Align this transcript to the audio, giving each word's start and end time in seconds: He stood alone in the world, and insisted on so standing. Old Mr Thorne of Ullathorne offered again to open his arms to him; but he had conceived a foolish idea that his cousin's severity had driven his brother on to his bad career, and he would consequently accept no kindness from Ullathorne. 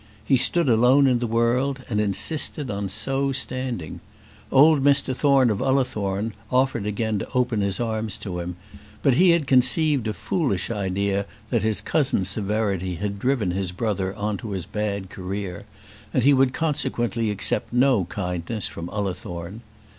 He 0.25 0.35
stood 0.35 0.67
alone 0.67 1.05
in 1.05 1.19
the 1.19 1.27
world, 1.27 1.83
and 1.87 2.01
insisted 2.01 2.71
on 2.71 2.89
so 2.89 3.31
standing. 3.31 3.99
Old 4.51 4.83
Mr 4.83 5.15
Thorne 5.15 5.51
of 5.51 5.61
Ullathorne 5.61 6.33
offered 6.49 6.87
again 6.87 7.19
to 7.19 7.31
open 7.35 7.61
his 7.61 7.79
arms 7.79 8.17
to 8.17 8.39
him; 8.39 8.55
but 9.03 9.13
he 9.13 9.29
had 9.29 9.45
conceived 9.45 10.07
a 10.07 10.13
foolish 10.13 10.71
idea 10.71 11.27
that 11.51 11.61
his 11.61 11.81
cousin's 11.81 12.29
severity 12.29 12.95
had 12.95 13.19
driven 13.19 13.51
his 13.51 13.71
brother 13.71 14.15
on 14.15 14.37
to 14.37 14.53
his 14.53 14.65
bad 14.65 15.11
career, 15.11 15.65
and 16.15 16.23
he 16.23 16.33
would 16.33 16.51
consequently 16.51 17.29
accept 17.29 17.71
no 17.71 18.05
kindness 18.05 18.65
from 18.67 18.89
Ullathorne. 18.89 19.61